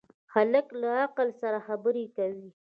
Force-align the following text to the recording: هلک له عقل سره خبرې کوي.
هلک 0.33 0.67
له 0.81 0.87
عقل 1.03 1.29
سره 1.41 1.57
خبرې 1.67 2.05
کوي. 2.15 2.49